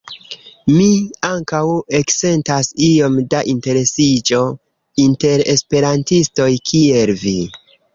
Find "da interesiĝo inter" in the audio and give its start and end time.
3.37-5.49